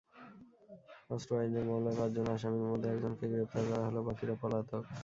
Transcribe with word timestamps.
অস্ত্র 1.09 1.31
আইনের 1.39 1.65
মামলায় 1.69 1.97
পাঁচজন 1.99 2.27
আসামির 2.35 2.69
মধ্যে 2.71 2.87
একজনকে 2.89 3.25
গ্রেপ্তার 3.31 3.63
করা 3.69 3.83
হলেও 3.87 4.07
বাকিরা 4.07 4.35
পলাতক। 4.41 4.83